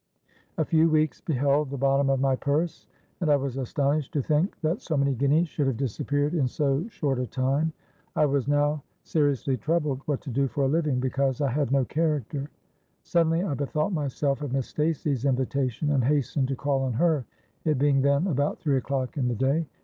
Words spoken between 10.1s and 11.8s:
to do for a living; because I had